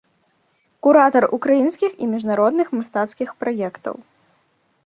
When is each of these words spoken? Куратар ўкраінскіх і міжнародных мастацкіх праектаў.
Куратар 0.85 1.27
ўкраінскіх 1.37 1.91
і 2.05 2.09
міжнародных 2.13 2.67
мастацкіх 2.79 3.29
праектаў. 3.45 3.95